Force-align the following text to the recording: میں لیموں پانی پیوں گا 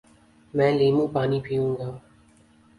میں 0.53 0.71
لیموں 0.79 1.07
پانی 1.13 1.39
پیوں 1.45 1.69
گا 1.77 1.89